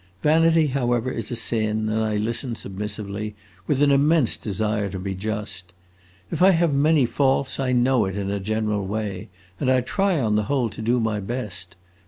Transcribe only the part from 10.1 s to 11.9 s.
on the whole to do my best.